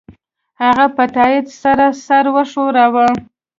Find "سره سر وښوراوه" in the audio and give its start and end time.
1.61-3.07